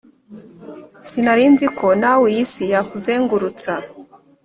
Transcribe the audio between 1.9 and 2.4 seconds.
nawe